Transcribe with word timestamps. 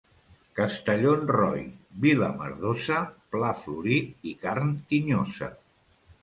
Castellonroi, 0.59 1.61
vila 2.05 2.29
merdosa, 2.39 3.03
pla 3.35 3.53
florit 3.65 4.27
i 4.33 4.35
carn 4.47 4.73
tinyosa. 4.95 5.53